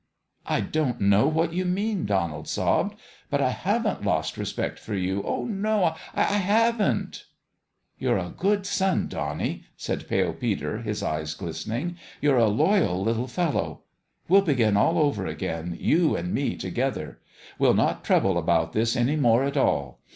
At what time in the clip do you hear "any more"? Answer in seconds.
18.95-19.43